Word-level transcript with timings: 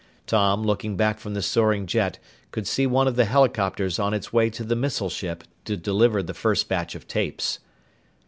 Tom, 0.25 0.63
looking 0.63 0.97
back 0.97 1.19
from 1.19 1.35
the 1.35 1.43
soaring 1.43 1.85
jet, 1.85 2.17
could 2.49 2.65
see 2.65 2.87
one 2.87 3.07
of 3.07 3.15
the 3.17 3.25
helicopters 3.25 3.99
on 3.99 4.15
its 4.15 4.33
way 4.33 4.49
to 4.49 4.63
the 4.63 4.75
missile 4.75 5.11
ship 5.11 5.43
to 5.65 5.77
deliver 5.77 6.23
the 6.23 6.33
first 6.33 6.67
batch 6.67 6.95
of 6.95 7.07
tapes. 7.07 7.59